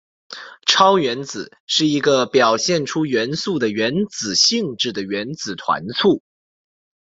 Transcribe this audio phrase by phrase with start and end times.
[0.65, 6.23] 超原子是一个表现出元素的原子性质的原子团簇。